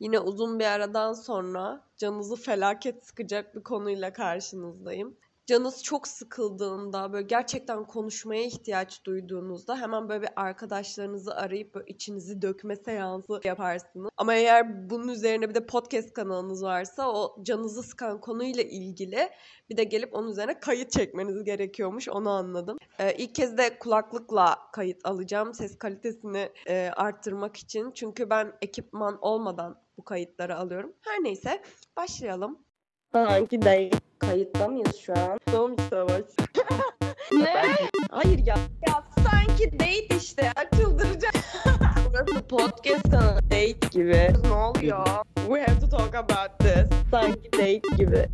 Yine 0.00 0.18
uzun 0.18 0.58
bir 0.58 0.64
aradan 0.64 1.12
sonra 1.12 1.84
canınızı 1.96 2.36
felaket 2.36 3.06
sıkacak 3.06 3.54
bir 3.54 3.62
konuyla 3.62 4.12
karşınızdayım. 4.12 5.16
Canınız 5.46 5.82
çok 5.82 6.08
sıkıldığında, 6.08 7.12
böyle 7.12 7.26
gerçekten 7.26 7.84
konuşmaya 7.84 8.44
ihtiyaç 8.44 9.04
duyduğunuzda 9.04 9.76
hemen 9.76 10.08
böyle 10.08 10.22
bir 10.22 10.30
arkadaşlarınızı 10.36 11.34
arayıp 11.34 11.74
böyle 11.74 11.86
içinizi 11.86 12.42
dökme 12.42 12.76
seansı 12.76 13.40
yaparsınız. 13.44 14.10
Ama 14.16 14.34
eğer 14.34 14.90
bunun 14.90 15.08
üzerine 15.08 15.48
bir 15.48 15.54
de 15.54 15.66
podcast 15.66 16.12
kanalınız 16.12 16.62
varsa 16.64 17.12
o 17.12 17.42
canınızı 17.42 17.82
sıkan 17.82 18.20
konuyla 18.20 18.62
ilgili 18.62 19.30
bir 19.70 19.76
de 19.76 19.84
gelip 19.84 20.14
onun 20.14 20.30
üzerine 20.30 20.60
kayıt 20.60 20.90
çekmeniz 20.90 21.44
gerekiyormuş 21.44 22.08
onu 22.08 22.30
anladım. 22.30 22.78
Ee, 22.98 23.14
ilk 23.14 23.34
kez 23.34 23.58
de 23.58 23.78
kulaklıkla 23.78 24.58
kayıt 24.72 25.06
alacağım 25.06 25.54
ses 25.54 25.78
kalitesini 25.78 26.50
e, 26.66 26.90
arttırmak 26.96 27.56
için. 27.56 27.90
Çünkü 27.94 28.30
ben 28.30 28.52
ekipman 28.62 29.18
olmadan 29.20 29.76
bu 30.00 30.04
kayıtları 30.04 30.56
alıyorum. 30.56 30.92
Her 31.00 31.24
neyse 31.24 31.62
başlayalım. 31.96 32.58
Sanki 33.12 33.62
değil. 33.62 33.96
Kayıtta 34.18 34.68
mıyız 34.68 34.96
şu 34.96 35.12
an? 35.18 35.38
Son 35.50 35.76
savaş. 35.90 36.20
Ne? 37.32 37.54
Hayır 38.10 38.38
ya. 38.38 38.56
Ya 38.88 39.04
sanki 39.30 39.72
date 39.72 40.16
işte. 40.16 40.52
Çıldıracağım. 40.76 41.34
Burası 42.10 42.46
podcast 42.48 43.10
kanalı. 43.10 43.42
Date 43.42 43.88
gibi. 43.90 44.28
ne 44.44 44.52
oluyor? 44.52 45.06
We 45.34 45.60
have 45.60 45.80
to 45.80 45.88
talk 45.88 46.14
about 46.14 46.58
this. 46.58 46.88
Sanki 47.10 47.52
date 47.52 47.96
gibi. 47.96 48.28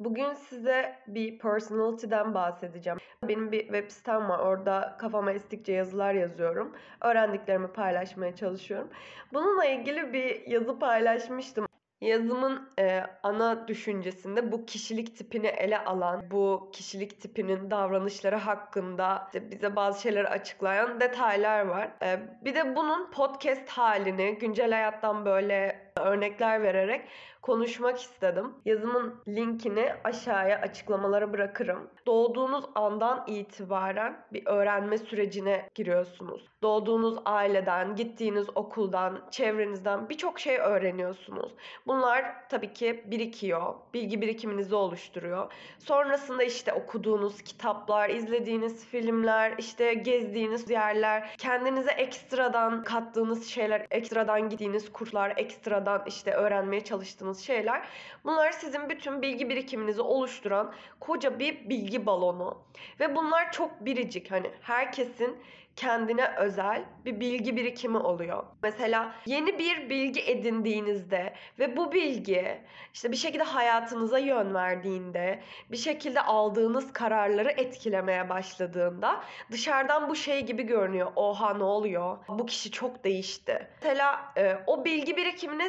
Bugün 0.00 0.32
size 0.34 0.98
bir 1.06 1.38
personality'den 1.38 2.34
bahsedeceğim. 2.34 2.98
Benim 3.22 3.52
bir 3.52 3.60
web 3.60 3.90
sitem 3.90 4.28
var. 4.28 4.38
Orada 4.38 4.96
kafama 4.98 5.32
estikçe 5.32 5.72
yazılar 5.72 6.14
yazıyorum. 6.14 6.76
Öğrendiklerimi 7.00 7.68
paylaşmaya 7.68 8.36
çalışıyorum. 8.36 8.88
Bununla 9.32 9.64
ilgili 9.64 10.12
bir 10.12 10.46
yazı 10.46 10.78
paylaşmıştım. 10.78 11.66
Yazımın 12.00 12.68
e, 12.78 13.02
ana 13.22 13.68
düşüncesinde 13.68 14.52
bu 14.52 14.66
kişilik 14.66 15.16
tipini 15.16 15.46
ele 15.46 15.78
alan, 15.78 16.30
bu 16.30 16.70
kişilik 16.72 17.20
tipinin 17.20 17.70
davranışları 17.70 18.36
hakkında 18.36 19.24
işte 19.26 19.50
bize 19.50 19.76
bazı 19.76 20.02
şeyleri 20.02 20.28
açıklayan 20.28 21.00
detaylar 21.00 21.66
var. 21.66 21.90
E, 22.02 22.20
bir 22.44 22.54
de 22.54 22.76
bunun 22.76 23.10
podcast 23.10 23.68
halini 23.68 24.38
güncel 24.38 24.72
hayattan 24.72 25.24
böyle 25.24 25.85
örnekler 26.00 26.62
vererek 26.62 27.08
konuşmak 27.42 28.00
istedim. 28.00 28.54
Yazımın 28.64 29.14
linkini 29.28 29.92
aşağıya 30.04 30.60
açıklamalara 30.60 31.32
bırakırım. 31.32 31.90
Doğduğunuz 32.06 32.64
andan 32.74 33.24
itibaren 33.26 34.26
bir 34.32 34.46
öğrenme 34.46 34.98
sürecine 34.98 35.68
giriyorsunuz. 35.74 36.46
Doğduğunuz 36.62 37.18
aileden, 37.24 37.96
gittiğiniz 37.96 38.46
okuldan, 38.54 39.20
çevrenizden 39.30 40.08
birçok 40.08 40.40
şey 40.40 40.58
öğreniyorsunuz. 40.58 41.54
Bunlar 41.86 42.48
tabii 42.48 42.72
ki 42.72 43.04
birikiyor, 43.06 43.74
bilgi 43.94 44.20
birikiminizi 44.20 44.74
oluşturuyor. 44.74 45.52
Sonrasında 45.78 46.42
işte 46.42 46.72
okuduğunuz 46.72 47.42
kitaplar, 47.42 48.10
izlediğiniz 48.10 48.86
filmler, 48.86 49.54
işte 49.58 49.94
gezdiğiniz 49.94 50.70
yerler, 50.70 51.36
kendinize 51.38 51.92
ekstradan 51.92 52.84
kattığınız 52.84 53.46
şeyler, 53.46 53.86
ekstradan 53.90 54.48
gittiğiniz 54.48 54.92
kurslar, 54.92 55.32
ekstradan 55.36 55.85
işte 56.06 56.30
öğrenmeye 56.30 56.84
çalıştığınız 56.84 57.40
şeyler. 57.40 57.88
Bunlar 58.24 58.52
sizin 58.52 58.88
bütün 58.88 59.22
bilgi 59.22 59.48
birikiminizi 59.48 60.00
oluşturan 60.02 60.72
koca 61.00 61.38
bir 61.38 61.68
bilgi 61.68 62.06
balonu. 62.06 62.58
Ve 63.00 63.16
bunlar 63.16 63.52
çok 63.52 63.84
biricik. 63.84 64.30
Hani 64.30 64.50
herkesin 64.60 65.38
kendine 65.76 66.34
özel 66.36 66.84
bir 67.04 67.20
bilgi 67.20 67.56
birikimi 67.56 67.98
oluyor. 67.98 68.44
Mesela 68.62 69.14
yeni 69.26 69.58
bir 69.58 69.90
bilgi 69.90 70.20
edindiğinizde 70.20 71.34
ve 71.58 71.76
bu 71.76 71.92
bilgi 71.92 72.60
işte 72.94 73.12
bir 73.12 73.16
şekilde 73.16 73.42
hayatınıza 73.42 74.18
yön 74.18 74.54
verdiğinde, 74.54 75.40
bir 75.70 75.76
şekilde 75.76 76.20
aldığınız 76.20 76.92
kararları 76.92 77.50
etkilemeye 77.50 78.28
başladığında 78.28 79.20
dışarıdan 79.50 80.08
bu 80.08 80.16
şey 80.16 80.46
gibi 80.46 80.62
görünüyor. 80.62 81.12
Oha 81.16 81.54
ne 81.54 81.64
oluyor? 81.64 82.18
Bu 82.28 82.46
kişi 82.46 82.70
çok 82.70 83.04
değişti. 83.04 83.68
Mesela 83.82 84.32
e, 84.36 84.58
o 84.66 84.84
bilgi 84.84 85.16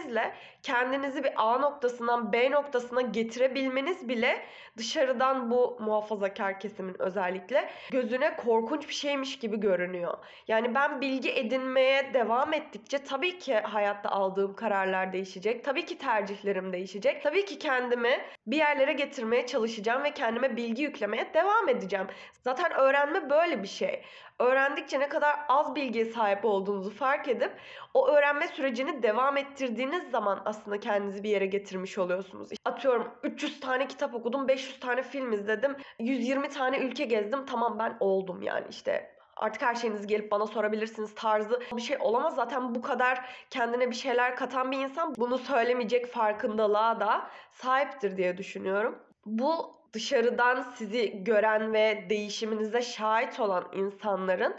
birikiminizle 0.08 0.34
kendinizi 0.68 1.24
bir 1.24 1.32
A 1.36 1.58
noktasından 1.58 2.34
B 2.34 2.52
noktasına 2.52 3.02
getirebilmeniz 3.02 4.08
bile 4.08 4.46
dışarıdan 4.78 5.52
bu 5.52 5.78
muhafazakar 5.80 6.60
kesimin 6.60 7.02
özellikle 7.02 7.70
gözüne 7.92 8.36
korkunç 8.36 8.88
bir 8.90 8.94
şeymiş 8.94 9.40
gibi 9.40 9.60
görünüyor. 9.60 10.18
Yani 10.48 10.76
ben 10.76 11.02
bilgi 11.02 11.32
edinmeye 11.32 12.14
devam 12.14 12.54
ettikçe 12.54 12.98
tabii 13.04 13.40
ki 13.40 13.56
hayatta 13.56 14.10
aldığım 14.10 14.56
kararlar 14.56 15.14
değişecek. 15.14 15.64
Tabii 15.64 15.86
ki 15.86 15.98
tercihlerim 15.98 16.74
değişecek. 16.74 17.24
Tabii 17.24 17.46
ki 17.46 17.60
kendimi 17.60 18.20
bir 18.48 18.58
yerlere 18.58 18.94
getirmeye 18.94 19.48
çalışacağım 19.48 20.04
ve 20.04 20.12
kendime 20.12 20.58
bilgi 20.58 20.84
yüklemeye 20.84 21.34
devam 21.34 21.70
edeceğim. 21.70 22.08
Zaten 22.42 22.72
öğrenme 22.72 23.30
böyle 23.30 23.64
bir 23.64 23.68
şey. 23.68 24.04
Öğrendikçe 24.40 25.00
ne 25.00 25.10
kadar 25.10 25.36
az 25.50 25.76
bilgiye 25.76 26.06
sahip 26.06 26.46
olduğunuzu 26.46 26.90
fark 26.90 27.28
edip 27.28 27.52
o 27.94 28.08
öğrenme 28.08 28.48
sürecini 28.48 29.04
devam 29.04 29.38
ettirdiğiniz 29.38 30.12
zaman 30.12 30.42
aslında 30.46 30.57
kendinizi 30.82 31.24
bir 31.24 31.30
yere 31.30 31.46
getirmiş 31.46 31.98
oluyorsunuz. 31.98 32.50
Atıyorum 32.66 33.08
300 33.24 33.60
tane 33.60 33.88
kitap 33.88 34.16
okudum, 34.16 34.48
500 34.48 34.80
tane 34.80 35.04
film 35.04 35.34
izledim, 35.34 35.76
120 36.00 36.50
tane 36.50 36.78
ülke 36.78 37.06
gezdim. 37.06 37.46
Tamam 37.46 37.80
ben 37.80 37.98
oldum 38.00 38.42
yani 38.42 38.66
işte 38.70 39.18
artık 39.36 39.62
her 39.62 39.76
şeyinizi 39.76 40.08
gelip 40.08 40.32
bana 40.32 40.46
sorabilirsiniz 40.46 41.16
tarzı 41.16 41.60
bir 41.76 41.82
şey 41.82 41.98
olamaz. 42.00 42.36
Zaten 42.36 42.76
bu 42.76 42.82
kadar 42.82 43.26
kendine 43.50 43.90
bir 43.90 43.96
şeyler 43.96 44.36
katan 44.36 44.72
bir 44.72 44.78
insan 44.78 45.16
bunu 45.18 45.38
söylemeyecek 45.38 46.08
farkındalığa 46.08 47.00
da 47.00 47.28
sahiptir 47.52 48.18
diye 48.18 48.38
düşünüyorum. 48.38 49.00
Bu 49.26 49.78
dışarıdan 49.94 50.62
sizi 50.62 51.24
gören 51.24 51.74
ve 51.74 52.06
değişiminize 52.10 52.82
şahit 52.82 53.40
olan 53.40 53.66
insanların 53.74 54.56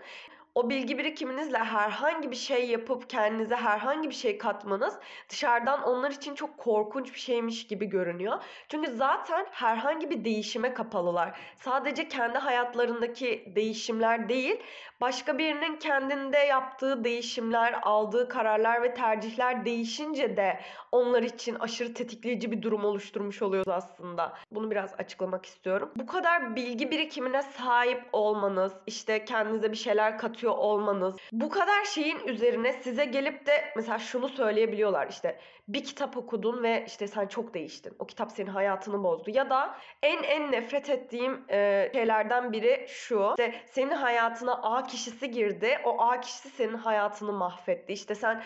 o 0.59 0.71
bilgi 0.71 0.99
birikiminizle 0.99 1.59
herhangi 1.59 2.31
bir 2.31 2.37
şey 2.37 2.69
yapıp 2.69 3.11
kendinize 3.11 3.57
herhangi 3.57 4.09
bir 4.09 4.15
şey 4.15 4.39
katmanız 4.39 4.99
dışarıdan 5.29 5.83
onlar 5.83 6.11
için 6.11 6.35
çok 6.35 6.59
korkunç 6.59 7.15
bir 7.15 7.19
şeymiş 7.19 7.67
gibi 7.67 7.87
görünüyor. 7.87 8.39
Çünkü 8.69 8.91
zaten 8.97 9.47
herhangi 9.51 10.11
bir 10.11 10.25
değişime 10.25 10.75
kapalılar. 10.75 11.39
Sadece 11.57 12.09
kendi 12.09 12.39
hayatlarındaki 12.39 13.53
değişimler 13.57 14.29
değil, 14.29 14.63
başka 15.01 15.39
birinin 15.39 15.77
kendinde 15.77 16.39
yaptığı 16.39 17.05
değişimler, 17.05 17.81
aldığı 17.83 18.29
kararlar 18.29 18.83
ve 18.83 18.95
tercihler 18.95 19.65
değişince 19.65 20.37
de 20.37 20.61
onlar 20.93 21.23
için 21.23 21.55
aşırı 21.55 21.95
tetikleyici 21.95 22.53
bir 22.53 22.63
durum 22.63 22.85
oluşturmuş 22.85 23.43
oluyoruz 23.43 23.69
aslında. 23.69 24.33
Bunu 24.51 24.71
biraz 24.71 24.95
açıklamak 24.99 25.47
istiyorum. 25.47 25.93
Bu 25.97 26.07
kadar 26.07 26.57
bilgi 26.57 26.91
birikimine 26.91 27.43
sahip 27.43 28.03
olmanız, 28.13 28.73
işte 28.87 29.25
kendinize 29.25 29.73
bir 29.73 29.77
şeyler 29.77 30.19
katıyor 30.19 30.48
olmanız, 30.51 31.17
bu 31.33 31.49
kadar 31.49 31.85
şeyin 31.85 32.27
üzerine 32.27 32.73
size 32.73 33.05
gelip 33.05 33.47
de 33.47 33.73
mesela 33.77 33.99
şunu 33.99 34.29
söyleyebiliyorlar 34.29 35.07
işte 35.11 35.39
bir 35.69 35.85
kitap 35.85 36.17
okudun 36.17 36.63
ve 36.63 36.85
işte 36.87 37.07
sen 37.07 37.27
çok 37.27 37.55
değiştin. 37.55 37.93
O 37.99 38.07
kitap 38.07 38.33
senin 38.33 38.51
hayatını 38.51 39.05
bozdu. 39.05 39.31
Ya 39.31 39.51
da 39.51 39.75
en 40.03 40.23
en 40.23 40.53
nefret 40.53 40.91
ettiğim 40.91 41.45
e, 41.51 41.91
şeylerden 41.93 42.53
biri 42.53 42.87
şu. 42.89 43.31
İşte 43.31 43.55
senin 43.71 43.95
hayatına 43.95 44.55
A 44.63 44.87
kişisi 44.87 45.31
girdi. 45.31 45.79
O 45.85 46.03
A 46.03 46.21
kişisi 46.21 46.51
senin 46.51 46.75
hayatını 46.75 47.33
mahvetti. 47.33 47.93
İşte 47.93 48.15
sen 48.15 48.43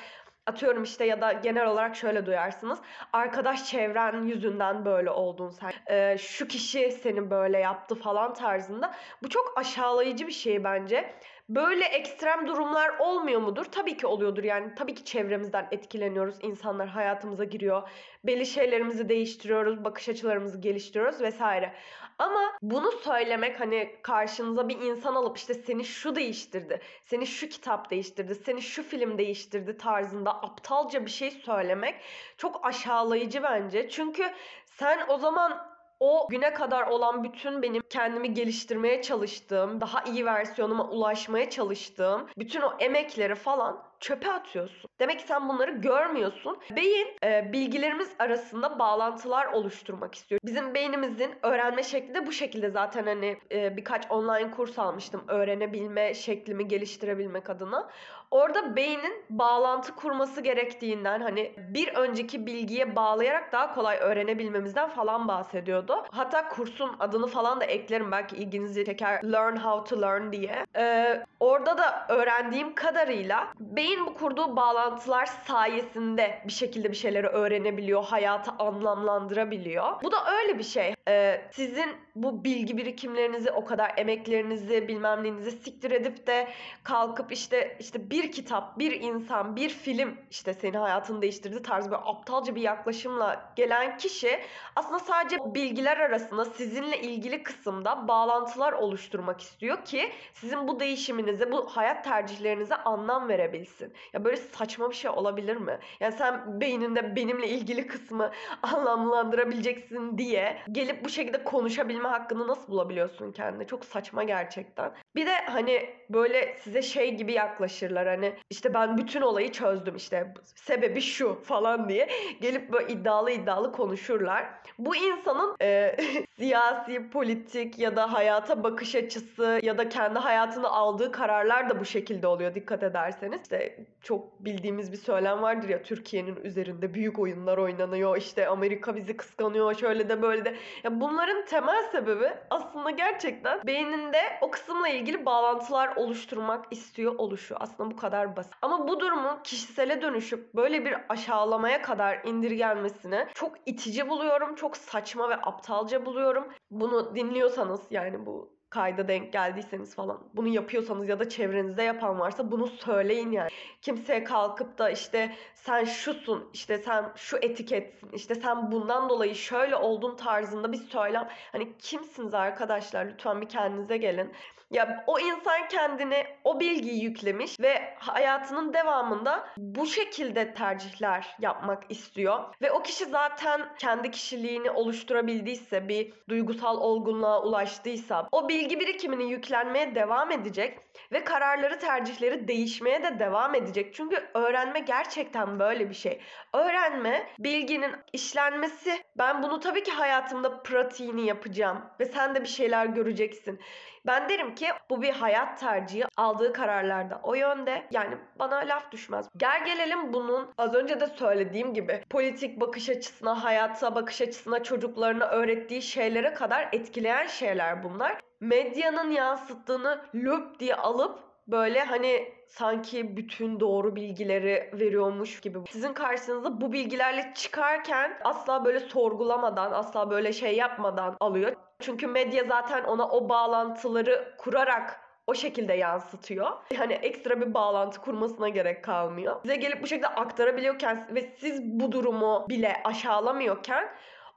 Atıyorum 0.47 0.83
işte 0.83 1.05
ya 1.05 1.21
da 1.21 1.33
genel 1.33 1.67
olarak 1.67 1.97
şöyle 1.97 2.27
duyarsınız. 2.27 2.79
Arkadaş 3.13 3.67
çevren 3.67 4.25
yüzünden 4.25 4.85
böyle 4.85 5.11
oldun 5.11 5.51
sen. 5.51 5.73
Ee, 5.91 6.19
şu 6.19 6.49
kişi 6.49 6.91
seni 6.91 7.31
böyle 7.31 7.59
yaptı 7.59 7.95
falan 7.95 8.35
tarzında. 8.35 8.95
Bu 9.23 9.29
çok 9.29 9.53
aşağılayıcı 9.57 10.27
bir 10.27 10.33
şey 10.33 10.65
bence. 10.65 11.15
Böyle 11.55 11.85
ekstrem 11.85 12.47
durumlar 12.47 12.99
olmuyor 12.99 13.41
mudur? 13.41 13.65
Tabii 13.65 13.97
ki 13.97 14.07
oluyordur 14.07 14.45
yani. 14.45 14.75
Tabii 14.75 14.95
ki 14.95 15.05
çevremizden 15.05 15.69
etkileniyoruz. 15.71 16.37
İnsanlar 16.43 16.89
hayatımıza 16.89 17.45
giriyor. 17.45 17.89
Belli 18.25 18.47
şeylerimizi 18.47 19.09
değiştiriyoruz. 19.09 19.85
Bakış 19.85 20.09
açılarımızı 20.09 20.59
geliştiriyoruz 20.61 21.21
vesaire. 21.21 21.75
Ama 22.19 22.41
bunu 22.63 22.93
söylemek 22.93 23.61
hani 23.61 23.97
karşınıza 24.03 24.69
bir 24.69 24.79
insan 24.81 25.15
alıp 25.15 25.37
işte 25.37 25.55
seni 25.55 25.85
şu 25.85 26.15
değiştirdi. 26.15 26.81
Seni 27.05 27.27
şu 27.27 27.49
kitap 27.49 27.91
değiştirdi. 27.91 28.35
Seni 28.35 28.63
şu 28.63 28.83
film 28.83 29.19
değiştirdi 29.19 29.77
tarzında 29.77 30.43
aptalca 30.43 31.05
bir 31.07 31.11
şey 31.11 31.31
söylemek 31.31 31.95
çok 32.39 32.67
aşağılayıcı 32.67 33.43
bence. 33.43 33.89
Çünkü 33.89 34.31
sen 34.67 35.01
o 35.09 35.19
zaman 35.19 35.72
o 36.03 36.29
güne 36.31 36.55
kadar 36.55 36.87
olan 36.87 37.25
bütün 37.25 37.63
benim 37.63 37.83
kendimi 37.91 38.35
geliştirmeye 38.35 39.03
çalıştığım, 39.03 39.81
daha 39.81 40.03
iyi 40.05 40.27
versiyonuma 40.27 40.89
ulaşmaya 40.89 41.51
çalıştığım 41.51 42.27
bütün 42.39 42.61
o 42.61 42.73
emekleri 42.79 43.35
falan 43.35 43.83
çöpe 44.03 44.33
atıyorsun. 44.33 44.91
Demek 45.01 45.19
ki 45.19 45.27
sen 45.27 45.49
bunları 45.49 45.71
görmüyorsun. 45.71 46.59
Beyin 46.77 47.09
e, 47.25 47.53
bilgilerimiz 47.53 48.11
arasında 48.19 48.79
bağlantılar 48.79 49.47
oluşturmak 49.47 50.15
istiyor. 50.15 50.41
Bizim 50.45 50.75
beynimizin 50.75 51.35
öğrenme 51.43 51.83
şekli 51.83 52.15
de 52.15 52.27
bu 52.27 52.33
şekilde 52.33 52.71
zaten 52.71 53.07
hani 53.07 53.39
e, 53.53 53.77
birkaç 53.77 54.11
online 54.11 54.51
kurs 54.51 54.79
almıştım 54.79 55.25
öğrenebilme 55.29 56.15
şeklimi 56.15 56.69
geliştirebilmek 56.69 57.51
adına. 57.51 57.89
Orada 58.31 58.77
beynin 58.77 59.25
bağlantı 59.31 59.95
kurması 59.95 60.41
gerektiğinden 60.41 61.21
hani 61.21 61.53
bir 61.57 61.95
önceki 61.95 62.47
bilgiye 62.47 62.97
bağlayarak 62.97 63.53
daha 63.53 63.75
kolay 63.75 63.99
öğrenebilmemizden 64.01 64.89
falan 64.89 65.29
bahsediyordu. 65.29 66.05
Hatta 66.11 66.49
kursun 66.49 66.97
adını 67.01 67.27
falan 67.27 67.61
da 67.61 67.65
eklerim 67.65 68.13
belki 68.13 68.37
ilginizi 68.37 68.85
çeker. 68.85 69.33
Learn 69.33 69.57
how 69.57 69.95
to 69.97 70.03
learn 70.03 70.33
diye. 70.33 70.67
Ee, 70.77 71.25
orada 71.41 71.79
da 71.79 72.07
öğrendiğim 72.09 72.75
kadarıyla 72.75 73.49
beyin 73.61 73.92
bu 74.01 74.15
kurduğu 74.15 74.57
bağlantılar 74.57 75.27
sayesinde 75.27 76.43
bir 76.47 76.53
şekilde 76.53 76.91
bir 76.91 76.97
şeyleri 76.97 77.27
öğrenebiliyor, 77.27 78.05
hayatı 78.05 78.51
anlamlandırabiliyor. 78.51 80.03
Bu 80.03 80.13
da 80.13 80.17
öyle 80.43 80.59
bir 80.59 80.65
şey. 80.65 80.95
Ee, 81.09 81.41
sizin 81.53 81.97
bu 82.15 82.45
bilgi 82.45 82.77
birikimlerinizi, 82.77 83.51
o 83.51 83.65
kadar 83.65 83.93
emeklerinizi, 83.97 84.89
bilmem 84.89 85.23
neyinizi 85.23 85.51
siktir 85.51 85.91
edip 85.91 86.27
de 86.27 86.49
kalkıp 86.83 87.33
işte 87.33 87.77
işte 87.81 88.11
bir 88.11 88.33
kitap, 88.33 88.79
bir 88.79 89.01
insan, 89.01 89.57
bir 89.57 89.69
film 89.69 90.19
işte 90.31 90.55
senin 90.55 90.79
hayatını 90.79 91.23
değiştirdi 91.23 91.63
tarzı 91.63 91.91
böyle 91.91 92.03
aptalca 92.05 92.55
bir 92.55 92.61
yaklaşımla 92.61 93.53
gelen 93.57 93.97
kişi 93.99 94.41
aslında 94.77 94.99
sadece 94.99 95.37
bilgiler 95.55 95.97
arasında 95.97 96.45
sizinle 96.45 97.01
ilgili 97.01 97.43
kısımda 97.43 98.09
bağlantılar 98.09 98.73
oluşturmak 98.73 99.41
istiyor 99.41 99.85
ki 99.85 100.13
sizin 100.33 100.69
bu 100.69 100.81
değişiminize, 100.81 101.53
bu 101.53 101.67
hayat 101.67 102.05
tercihlerinize 102.05 102.75
anlam 102.75 103.29
verebilsin. 103.29 103.82
Ya 104.13 104.25
böyle 104.25 104.37
saçma 104.37 104.91
bir 104.91 104.95
şey 104.95 105.11
olabilir 105.11 105.57
mi? 105.57 105.79
Yani 106.01 106.13
sen 106.13 106.61
beyninde 106.61 107.17
benimle 107.17 107.49
ilgili 107.49 107.87
kısmı 107.87 108.31
anlamlandırabileceksin 108.63 110.19
diye 110.19 110.59
gelip 110.73 111.05
bu 111.05 111.09
şekilde 111.09 111.45
konuşabilme 111.45 112.09
hakkını 112.09 112.49
nasıl 112.49 112.73
bulabiliyorsun 112.73 113.33
kendine? 113.33 113.67
Çok 113.67 113.85
saçma 113.85 114.25
gerçekten. 114.25 114.93
Bir 115.17 115.27
de 115.27 115.33
hani 115.47 115.91
böyle 116.11 116.57
size 116.59 116.83
şey 116.83 117.15
gibi 117.15 117.33
yaklaşırlar 117.33 118.07
hani 118.09 118.33
işte 118.51 118.75
ben 118.75 118.97
bütün 118.97 119.21
olayı 119.21 119.53
çözdüm 119.53 119.97
işte 119.97 120.35
sebebi 120.55 121.01
şu 121.01 121.43
falan 121.43 121.89
diye 121.89 122.09
gelip 122.41 122.73
böyle 122.73 122.93
iddialı 122.93 123.31
iddialı 123.31 123.73
konuşurlar. 123.73 124.47
Bu 124.79 124.97
insanın 124.97 125.57
e, 125.63 125.97
siyasi, 126.37 127.11
politik 127.11 127.79
ya 127.79 127.97
da 127.97 128.13
hayata 128.13 128.65
bakış 128.65 128.95
açısı 128.95 129.61
ya 129.63 129.79
da 129.79 129.89
kendi 129.89 130.19
hayatını 130.19 130.69
aldığı 130.69 131.13
kararlar 131.13 131.71
da 131.71 131.81
bu 131.81 131.85
şekilde 131.85 132.27
oluyor 132.27 132.55
dikkat 132.55 132.83
ederseniz. 132.83 133.43
İşte 133.43 133.85
çok 134.03 134.45
bildiğimiz 134.45 134.93
bir 134.93 134.97
söylem 134.97 135.43
vardır 135.43 135.69
ya 135.69 135.83
Türkiye'nin 135.83 136.37
üzerinde 136.37 136.95
büyük 136.95 137.19
oyunlar 137.19 137.59
oynanıyor. 137.59 138.17
işte 138.17 138.49
Amerika 138.49 138.97
bizi 138.97 139.17
kıskanıyor 139.17 139.75
şöyle 139.75 140.09
de 140.09 140.23
böyle 140.23 140.45
de. 140.45 140.55
Ya 140.85 141.01
bunların 141.01 141.45
temel 141.45 141.83
sebebi 141.93 142.29
aslında 142.51 142.91
gerçekten 142.91 143.61
beyninde 143.67 144.19
o 144.41 144.51
kısımla 144.51 144.89
ilgili 144.89 145.02
bağlantılar 145.27 145.97
oluşturmak 145.97 146.65
istiyor 146.71 147.15
oluşu. 147.19 147.57
Aslında 147.61 147.91
bu 147.91 147.97
kadar 147.97 148.37
basit. 148.37 148.55
Ama 148.63 148.89
bu 148.89 149.01
durumu 149.01 149.41
kişisele 149.45 150.03
dönüşüp 150.03 150.55
böyle 150.55 150.85
bir 150.85 150.95
aşağılamaya 151.09 151.83
kadar 151.83 152.21
indirgenmesini 152.25 153.27
çok 153.35 153.55
itici 153.67 154.09
buluyorum. 154.09 154.55
Çok 154.55 154.77
saçma 154.77 155.29
ve 155.29 155.37
aptalca 155.37 156.07
buluyorum. 156.07 156.49
Bunu 156.71 157.15
dinliyorsanız 157.15 157.81
yani 157.91 158.27
bu 158.27 158.63
kayda 158.73 159.09
denk 159.09 159.33
geldiyseniz 159.33 159.95
falan 159.95 160.31
bunu 160.35 160.49
yapıyorsanız 160.49 161.09
ya 161.09 161.19
da 161.19 161.29
çevrenizde 161.29 161.83
yapan 161.83 162.19
varsa 162.19 162.51
bunu 162.51 162.67
söyleyin 162.67 163.31
yani. 163.31 163.49
Kimseye 163.81 164.25
kalkıp 164.25 164.79
da 164.79 164.91
işte 164.91 165.37
sen 165.55 165.85
şusun, 165.85 166.51
işte 166.53 166.79
sen 166.79 167.13
şu 167.17 167.37
etiketsin, 167.37 168.11
işte 168.13 168.35
sen 168.35 168.73
bundan 168.73 169.09
dolayı 169.09 169.35
şöyle 169.35 169.77
oldun 169.77 170.17
tarzında 170.17 170.73
bir 170.73 170.77
söylem. 170.77 171.29
Hani 171.53 171.79
kimsiniz 171.79 172.35
arkadaşlar? 172.35 173.07
Lütfen 173.07 173.41
bir 173.41 173.49
kendinize 173.49 173.97
gelin. 173.97 174.33
Ya 174.73 175.05
o 175.07 175.19
insan 175.19 175.69
kendine 175.69 176.27
o 176.45 176.61
bilgiyi 176.61 177.03
yüklemiş 177.05 177.61
ve 177.61 177.95
hayatının 177.99 178.75
devamında 178.75 179.49
bu 179.57 179.87
şekilde 179.87 180.55
tercihler 180.55 181.37
yapmak 181.41 181.83
istiyor. 181.89 182.55
Ve 182.63 182.73
o 182.73 182.83
kişi 182.83 183.05
zaten 183.05 183.69
kendi 183.79 184.11
kişiliğini 184.11 184.71
oluşturabildiyse, 184.71 185.89
bir 185.89 186.13
duygusal 186.29 186.77
olgunluğa 186.81 187.43
ulaştıysa 187.43 188.29
o 188.33 188.49
bilgi 188.49 188.81
birikimini 188.81 189.31
yüklenmeye 189.31 189.95
devam 189.95 190.31
edecek 190.31 190.79
ve 191.13 191.25
kararları, 191.25 191.79
tercihleri 191.79 192.49
değişmeye 192.49 193.03
de 193.03 193.19
devam 193.19 193.55
edecek. 193.55 193.95
Çünkü 193.95 194.29
öğrenme 194.35 194.81
gerçekten 194.81 195.59
böyle 195.59 195.91
bir 195.91 195.95
şey. 195.95 196.21
Öğrenme, 196.55 197.27
bilginin 197.39 197.93
işlenmesi. 198.13 199.03
Ben 199.19 199.43
bunu 199.43 199.61
tabii 199.61 199.83
ki 199.83 199.91
hayatımda 199.91 200.63
pratiğini 200.63 201.27
yapacağım 201.27 201.79
ve 202.01 202.05
sen 202.05 202.35
de 202.35 202.43
bir 202.43 202.49
şeyler 202.49 202.87
göreceksin. 202.87 203.61
Ben 204.07 204.29
derim 204.29 204.55
ki 204.55 204.62
bu 204.91 205.03
bir 205.03 205.11
hayat 205.11 205.61
tercihi. 205.61 206.05
Aldığı 206.17 206.53
kararlarda 206.53 207.21
o 207.23 207.35
yönde. 207.35 207.87
Yani 207.91 208.17
bana 208.39 208.57
laf 208.57 208.93
düşmez. 208.93 209.29
Gel 209.37 209.65
gelelim 209.65 210.13
bunun 210.13 210.49
az 210.59 210.75
önce 210.75 211.01
de 211.01 211.07
söylediğim 211.07 211.75
gibi 211.75 212.05
politik 212.11 212.61
bakış 212.61 212.89
açısına, 212.89 213.45
hayata 213.45 213.95
bakış 213.95 214.21
açısına, 214.21 214.63
çocuklarına 214.63 215.27
öğrettiği 215.27 215.83
şeylere 215.83 216.35
kadar 216.35 216.69
etkileyen 216.73 217.27
şeyler 217.27 217.83
bunlar. 217.85 218.21
Medyanın 218.41 219.11
yansıttığını 219.11 220.01
löp 220.15 220.61
diye 220.61 220.75
alıp 220.75 221.19
böyle 221.47 221.85
hani 221.85 222.33
sanki 222.49 223.17
bütün 223.17 223.61
doğru 223.61 223.97
bilgileri 223.97 224.71
veriyormuş 224.73 225.41
gibi. 225.41 225.59
Sizin 225.71 225.93
karşınıza 225.93 226.61
bu 226.61 226.73
bilgilerle 226.73 227.33
çıkarken 227.35 228.19
asla 228.25 228.65
böyle 228.65 228.81
sorgulamadan, 228.81 229.73
asla 229.73 230.11
böyle 230.11 230.33
şey 230.33 230.57
yapmadan 230.57 231.17
alıyor. 231.21 231.57
Çünkü 231.83 232.07
medya 232.07 232.45
zaten 232.45 232.85
ona 232.85 233.09
o 233.09 233.29
bağlantıları 233.29 234.35
kurarak 234.39 235.01
o 235.27 235.35
şekilde 235.35 235.73
yansıtıyor. 235.73 236.51
Hani 236.77 236.93
ekstra 236.93 237.41
bir 237.41 237.55
bağlantı 237.55 238.01
kurmasına 238.01 238.49
gerek 238.49 238.85
kalmıyor. 238.85 239.37
Size 239.43 239.57
gelip 239.57 239.83
bu 239.83 239.87
şekilde 239.87 240.09
aktarabiliyorken 240.09 241.09
ve 241.15 241.37
siz 241.39 241.63
bu 241.63 241.93
durumu 241.93 242.47
bile 242.49 242.81
aşağılamıyorken 242.85 243.89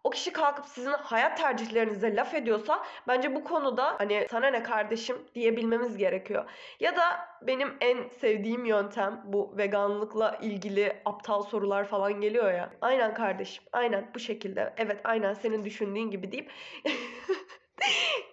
o 0.06 0.10
kişi 0.10 0.34
kalkıp 0.34 0.66
sizin 0.66 0.92
hayat 0.92 1.38
tercihlerinize 1.38 2.16
laf 2.16 2.34
ediyorsa 2.34 2.84
bence 3.08 3.36
bu 3.36 3.44
konuda 3.44 3.96
hani 3.98 4.28
sana 4.32 4.48
ne 4.48 4.64
kardeşim 4.64 5.18
diyebilmemiz 5.36 5.98
gerekiyor. 5.98 6.50
Ya 6.80 6.96
da 6.96 7.02
benim 7.42 7.78
en 7.82 8.10
sevdiğim 8.10 8.66
yöntem 8.66 9.22
bu 9.26 9.54
veganlıkla 9.58 10.38
ilgili 10.42 11.02
aptal 11.06 11.44
sorular 11.44 11.86
falan 11.86 12.22
geliyor 12.22 12.52
ya. 12.54 12.70
Aynen 12.82 13.14
kardeşim 13.14 13.64
aynen 13.74 14.12
bu 14.16 14.20
şekilde 14.20 14.74
evet 14.78 15.02
aynen 15.04 15.34
senin 15.34 15.66
düşündüğün 15.66 16.12
gibi 16.12 16.32
deyip 16.32 16.52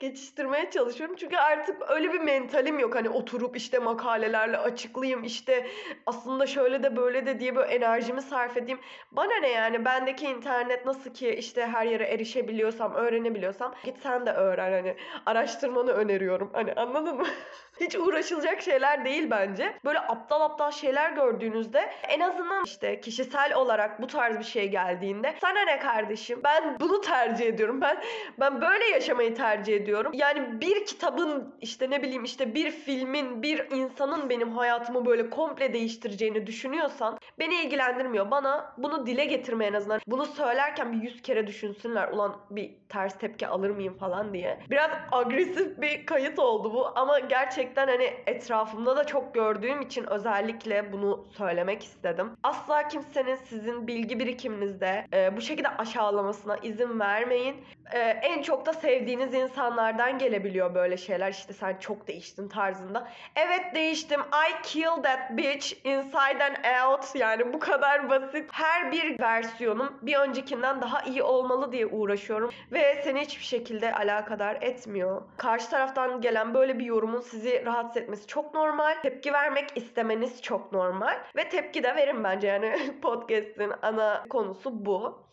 geçiştirmeye 0.02 0.70
çalışıyorum. 0.70 1.16
Çünkü 1.16 1.36
artık 1.36 1.90
öyle 1.90 2.12
bir 2.12 2.20
mentalim 2.20 2.78
yok. 2.78 2.94
Hani 2.94 3.08
oturup 3.08 3.56
işte 3.56 3.78
makalelerle 3.78 4.58
açıklayayım 4.58 5.24
işte 5.24 5.66
aslında 6.06 6.46
şöyle 6.46 6.82
de 6.82 6.96
böyle 6.96 7.26
de 7.26 7.40
diye 7.40 7.56
böyle 7.56 7.72
enerjimi 7.72 8.22
sarf 8.22 8.56
edeyim. 8.56 8.80
Bana 9.12 9.40
ne 9.40 9.48
yani 9.48 9.84
bendeki 9.84 10.26
internet 10.26 10.86
nasıl 10.86 11.14
ki 11.14 11.30
işte 11.30 11.66
her 11.66 11.86
yere 11.86 12.04
erişebiliyorsam, 12.04 12.94
öğrenebiliyorsam 12.94 13.74
git 13.84 13.98
sen 14.02 14.26
de 14.26 14.32
öğren 14.32 14.72
hani 14.72 14.96
araştırmanı 15.26 15.92
öneriyorum. 15.92 16.50
Hani 16.52 16.72
anladın 16.72 17.16
mı? 17.16 17.26
Hiç 17.80 17.96
uğraşılacak 17.96 18.62
şeyler 18.62 19.04
değil 19.04 19.30
bence. 19.30 19.74
Böyle 19.84 19.98
aptal 20.00 20.40
aptal 20.40 20.70
şeyler 20.70 21.12
gördüğünüzde 21.12 21.90
en 22.08 22.20
azından 22.20 22.64
işte 22.64 23.00
kişisel 23.00 23.54
olarak 23.54 24.02
bu 24.02 24.06
tarz 24.06 24.38
bir 24.38 24.44
şey 24.44 24.68
geldiğinde 24.68 25.34
sana 25.40 25.64
ne 25.64 25.78
kardeşim 25.78 26.40
ben 26.44 26.80
bunu 26.80 27.00
tercih 27.00 27.46
ediyorum. 27.46 27.80
Ben 27.80 28.02
ben 28.40 28.60
böyle 28.60 28.84
yaşamayı 28.84 29.34
tercih 29.34 29.76
ediyorum. 29.76 30.12
Yani 30.14 30.60
bir 30.60 30.84
kitabın 30.84 31.54
işte 31.60 31.90
ne 31.90 32.02
bileyim 32.02 32.24
işte 32.24 32.54
bir 32.54 32.70
filmin 32.70 33.42
bir 33.42 33.70
insanın 33.70 34.30
benim 34.30 34.52
hayatımı 34.56 35.06
böyle 35.06 35.30
komple 35.30 35.72
değiştireceğini 35.72 36.46
düşünüyorsan 36.46 37.18
beni 37.38 37.54
ilgilendirmiyor. 37.54 38.30
Bana 38.30 38.74
bunu 38.78 39.06
dile 39.06 39.24
getirme 39.24 39.66
en 39.66 39.72
azından. 39.72 40.00
Bunu 40.06 40.26
söylerken 40.26 40.92
bir 40.92 41.02
yüz 41.02 41.22
kere 41.22 41.46
düşünsünler. 41.46 42.08
Ulan 42.08 42.36
bir 42.50 42.70
ters 42.88 43.18
tepki 43.18 43.46
alır 43.46 43.70
mıyım 43.70 43.94
falan 43.94 44.34
diye. 44.34 44.58
Biraz 44.70 44.90
agresif 45.12 45.80
bir 45.80 46.06
kayıt 46.06 46.38
oldu 46.38 46.72
bu 46.74 46.98
ama 46.98 47.18
gerçekten 47.18 47.61
hani 47.76 48.14
etrafımda 48.26 48.96
da 48.96 49.04
çok 49.04 49.34
gördüğüm 49.34 49.80
için 49.80 50.06
özellikle 50.10 50.92
bunu 50.92 51.24
söylemek 51.30 51.84
istedim. 51.84 52.30
Asla 52.42 52.88
kimsenin 52.88 53.36
sizin 53.36 53.86
bilgi 53.86 54.18
birikiminizde 54.18 55.06
e, 55.12 55.36
bu 55.36 55.40
şekilde 55.40 55.68
aşağılamasına 55.68 56.56
izin 56.56 57.00
vermeyin. 57.00 57.56
E, 57.92 57.98
en 57.98 58.42
çok 58.42 58.66
da 58.66 58.72
sevdiğiniz 58.72 59.34
insanlar 59.34 59.72
insanlardan 59.72 60.18
gelebiliyor 60.18 60.74
böyle 60.74 60.96
şeyler. 60.96 61.30
İşte 61.30 61.52
sen 61.52 61.76
çok 61.80 62.08
değiştin 62.08 62.48
tarzında. 62.48 63.08
Evet 63.36 63.74
değiştim. 63.74 64.20
I 64.20 64.62
killed 64.62 65.02
that 65.02 65.36
bitch 65.36 65.72
inside 65.84 66.44
and 66.44 66.90
out. 66.90 67.14
Yani 67.14 67.52
bu 67.52 67.58
kadar 67.58 68.10
basit. 68.10 68.50
Her 68.52 68.92
bir 68.92 69.20
versiyonum 69.20 69.98
bir 70.02 70.16
öncekinden 70.16 70.80
daha 70.80 71.02
iyi 71.02 71.22
olmalı 71.22 71.72
diye 71.72 71.86
uğraşıyorum. 71.86 72.50
Ve 72.72 73.02
seni 73.04 73.20
hiçbir 73.20 73.44
şekilde 73.44 73.92
alakadar 73.94 74.58
etmiyor. 74.60 75.22
Karşı 75.36 75.70
taraftan 75.70 76.20
gelen 76.20 76.54
böyle 76.54 76.78
bir 76.78 76.84
yorumun 76.84 77.20
sizi 77.20 77.51
rahatsız 77.66 78.02
etmesi 78.02 78.26
çok 78.26 78.54
normal. 78.54 78.94
Tepki 79.02 79.32
vermek 79.32 79.68
istemeniz 79.74 80.42
çok 80.42 80.72
normal. 80.72 81.18
Ve 81.36 81.48
tepki 81.48 81.82
de 81.82 81.96
verin 81.96 82.24
bence 82.24 82.46
yani 82.46 82.76
podcast'in 83.02 83.72
ana 83.82 84.24
konusu 84.30 84.86
bu. 84.86 85.26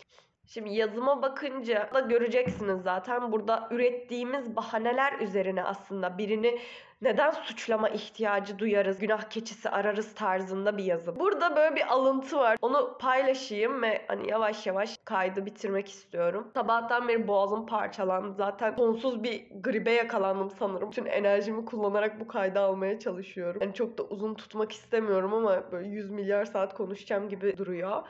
Şimdi 0.53 0.73
yazıma 0.73 1.21
bakınca 1.21 1.89
da 1.93 1.99
göreceksiniz 1.99 2.81
zaten 2.81 3.31
burada 3.31 3.67
ürettiğimiz 3.71 4.55
bahaneler 4.55 5.19
üzerine 5.19 5.63
aslında 5.63 6.17
birini 6.17 6.59
neden 7.01 7.31
suçlama 7.31 7.89
ihtiyacı 7.89 8.59
duyarız, 8.59 8.99
günah 8.99 9.29
keçisi 9.29 9.69
ararız 9.69 10.15
tarzında 10.15 10.77
bir 10.77 10.83
yazı. 10.83 11.19
Burada 11.19 11.55
böyle 11.55 11.75
bir 11.75 11.87
alıntı 11.87 12.37
var. 12.37 12.57
Onu 12.61 12.97
paylaşayım 12.97 13.81
ve 13.81 14.05
hani 14.07 14.29
yavaş 14.29 14.67
yavaş 14.67 14.97
kaydı 15.05 15.45
bitirmek 15.45 15.89
istiyorum. 15.89 16.47
Sabahtan 16.53 17.07
beri 17.07 17.27
boğazım 17.27 17.65
parçalandı. 17.65 18.33
Zaten 18.37 18.75
sonsuz 18.75 19.23
bir 19.23 19.47
gribe 19.63 19.91
yakalandım 19.91 20.49
sanırım. 20.49 20.91
Bütün 20.91 21.05
enerjimi 21.05 21.65
kullanarak 21.65 22.19
bu 22.19 22.27
kaydı 22.27 22.59
almaya 22.59 22.99
çalışıyorum. 22.99 23.61
Yani 23.61 23.73
çok 23.73 23.97
da 23.97 24.03
uzun 24.03 24.33
tutmak 24.33 24.71
istemiyorum 24.71 25.33
ama 25.33 25.71
böyle 25.71 25.87
100 25.87 26.09
milyar 26.09 26.45
saat 26.45 26.73
konuşacağım 26.73 27.29
gibi 27.29 27.57
duruyor. 27.57 28.03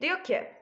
Diyor 0.00 0.22
ki 0.24 0.57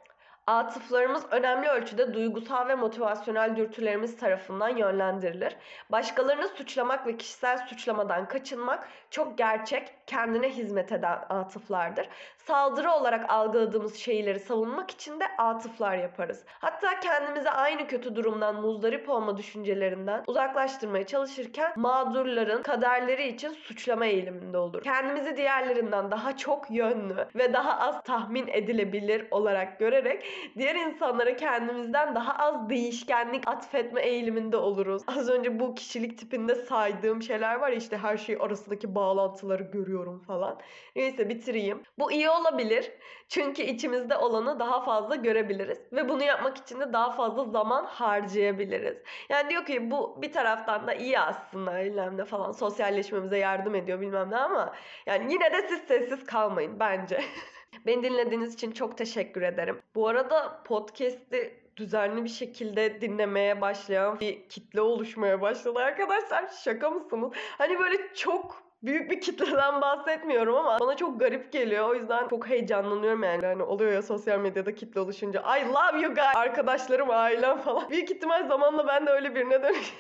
Atıflarımız 0.47 1.27
önemli 1.31 1.69
ölçüde 1.69 2.15
duygusal 2.15 2.69
ve 2.69 2.75
motivasyonel 2.75 3.57
dürtülerimiz 3.57 4.17
tarafından 4.17 4.69
yönlendirilir. 4.69 5.57
Başkalarını 5.91 6.49
suçlamak 6.49 7.07
ve 7.07 7.17
kişisel 7.17 7.59
suçlamadan 7.67 8.29
kaçınmak 8.29 8.89
çok 9.11 9.39
gerçek, 9.39 9.95
kendine 10.07 10.49
hizmet 10.49 10.93
eden 10.93 11.19
atıflardır. 11.29 12.09
Saldırı 12.37 12.93
olarak 12.93 13.31
algıladığımız 13.31 13.97
şeyleri 13.97 14.41
savunmak 14.41 14.91
için 14.91 15.21
de 15.21 15.25
atıflar 15.39 15.97
yaparız. 15.97 16.45
Hatta 16.49 17.01
kendimizi 17.01 17.51
aynı 17.51 17.87
kötü 17.87 18.17
durumdan 18.17 18.55
muzdarip 18.61 19.09
olma 19.09 19.37
düşüncelerinden 19.37 20.25
uzaklaştırmaya 20.27 21.07
çalışırken 21.07 21.73
mağdurların 21.77 22.63
kaderleri 22.63 23.29
için 23.29 23.53
suçlama 23.53 24.07
eğiliminde 24.07 24.59
olur. 24.59 24.83
Kendimizi 24.83 25.37
diğerlerinden 25.37 26.11
daha 26.11 26.37
çok 26.37 26.71
yönlü 26.71 27.27
ve 27.35 27.53
daha 27.53 27.79
az 27.79 28.03
tahmin 28.03 28.49
edilebilir 28.49 29.27
olarak 29.31 29.79
görerek 29.79 30.36
diğer 30.59 30.75
insanlara 30.75 31.37
kendimizden 31.37 32.15
daha 32.15 32.33
az 32.39 32.69
değişkenlik 32.71 33.49
atfetme 33.49 34.03
eğiliminde 34.03 34.57
oluruz. 34.57 35.03
Az 35.07 35.31
önce 35.31 35.61
bu 35.61 35.75
kişilik 35.75 36.19
tipinde 36.19 36.55
saydığım 36.55 37.23
şeyler 37.23 37.55
var 37.55 37.71
ya 37.71 37.77
işte 37.77 37.97
her 37.97 38.17
şey 38.17 38.37
arasındaki 38.41 38.95
bağlantıları 38.95 39.63
görüyorum 39.63 40.19
falan. 40.19 40.61
Neyse 40.97 41.29
bitireyim. 41.29 41.83
Bu 41.99 42.13
iyi 42.13 42.31
olabilir. 42.31 42.93
Çünkü 43.29 43.63
içimizde 43.63 44.17
olanı 44.17 44.59
daha 44.61 44.81
fazla 44.85 45.15
görebiliriz. 45.17 45.79
Ve 45.93 46.09
bunu 46.09 46.23
yapmak 46.23 46.57
için 46.57 46.81
de 46.81 46.93
daha 46.93 47.11
fazla 47.11 47.45
zaman 47.45 47.85
harcayabiliriz. 47.85 48.97
Yani 49.29 49.51
diyor 49.51 49.65
ki 49.65 49.91
bu 49.91 50.23
bir 50.23 50.33
taraftan 50.33 50.87
da 50.87 50.95
iyi 50.95 51.19
aslında 51.19 51.79
eylemde 51.79 52.25
falan 52.25 52.53
sosyalleşmemize 52.53 53.39
yardım 53.39 53.75
ediyor 53.75 54.01
bilmem 54.01 54.31
ne 54.31 54.37
ama 54.37 54.75
yani 55.07 55.33
yine 55.33 55.53
de 55.53 55.69
siz 55.69 55.81
sessiz 55.81 56.27
kalmayın 56.27 56.81
bence. 56.81 57.21
Beni 57.87 58.03
dinlediğiniz 58.03 58.55
için 58.55 58.73
çok 58.73 58.99
teşekkür 58.99 59.43
ederim. 59.43 59.79
Bu 59.95 60.09
arada 60.09 60.63
podcast'i 60.65 61.61
düzenli 61.77 62.25
bir 62.25 62.29
şekilde 62.29 63.01
dinlemeye 63.01 63.61
başlayan 63.61 64.21
bir 64.21 64.49
kitle 64.49 64.81
oluşmaya 64.81 65.41
başladı 65.41 65.79
arkadaşlar. 65.79 66.49
Şaka 66.65 66.91
mısınız? 66.91 67.33
Hani 67.59 67.79
böyle 67.79 68.15
çok 68.15 68.63
büyük 68.83 69.11
bir 69.11 69.21
kitleden 69.21 69.81
bahsetmiyorum 69.81 70.57
ama 70.57 70.81
bana 70.81 70.97
çok 70.97 71.21
garip 71.21 71.53
geliyor. 71.53 71.89
O 71.89 71.95
yüzden 71.95 72.29
çok 72.29 72.49
heyecanlanıyorum 72.49 73.23
yani. 73.23 73.47
Hani 73.47 73.63
oluyor 73.63 73.93
ya 73.93 74.03
sosyal 74.03 74.39
medyada 74.39 74.75
kitle 74.75 75.01
oluşunca. 75.01 75.41
I 75.41 75.69
love 75.69 76.03
you 76.03 76.15
guys. 76.15 76.37
Arkadaşlarım, 76.37 77.11
ailem 77.11 77.59
falan. 77.59 77.91
Büyük 77.91 78.11
ihtimal 78.11 78.49
zamanla 78.49 78.87
ben 78.87 79.07
de 79.07 79.11
öyle 79.11 79.35
birine 79.35 79.63
dönüş. 79.63 79.95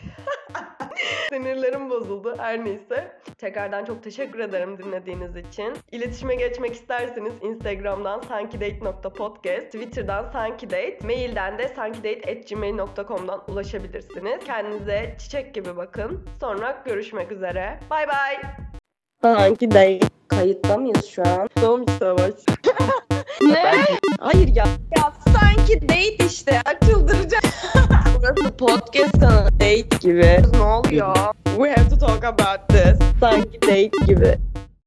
Sinirlerim 1.31 1.91
bozuldu. 1.91 2.35
Her 2.39 2.65
neyse. 2.65 3.13
Tekrardan 3.39 3.85
çok 3.85 4.03
teşekkür 4.03 4.39
ederim 4.39 4.79
dinlediğiniz 4.79 5.37
için. 5.37 5.73
İletişime 5.93 6.35
geçmek 6.35 6.75
isterseniz 6.75 7.33
Instagram'dan 7.43 8.21
sankidate.podcast, 8.21 9.65
Twitter'dan 9.67 10.31
sankidate, 10.33 10.99
mailden 11.05 11.59
de 11.59 11.69
sankidate.gmail.com'dan 11.69 13.43
ulaşabilirsiniz. 13.49 14.45
Kendinize 14.45 15.15
çiçek 15.19 15.55
gibi 15.55 15.77
bakın. 15.77 16.29
Sonra 16.41 16.83
görüşmek 16.87 17.33
üzere. 17.33 17.81
Bay 17.91 18.09
bay. 18.09 18.37
Sanki 19.23 19.71
değil. 19.71 20.05
Kayıtta 20.29 20.77
mıyız 20.77 21.07
şu 21.07 21.23
an? 21.23 21.49
Doğum 21.63 21.89
savaş. 21.89 22.35
Ne? 23.41 23.85
Hayır 24.21 24.49
ya. 24.49 24.65
Ya 24.97 25.13
sanki 25.25 25.83
date 25.89 26.27
işte. 26.27 26.63
Açıldıracağım. 26.65 27.45
Podcast 28.67 29.21
kanalı. 29.21 29.51
Date 29.61 29.97
gibi. 30.01 30.43
ne 30.53 30.63
oluyor? 30.63 31.17
We 31.57 31.71
have 31.71 31.89
to 31.91 31.99
talk 31.99 32.25
about 32.25 32.69
this. 32.69 32.99
Sanki 33.21 33.63
date 33.63 33.91
gibi. 34.07 34.39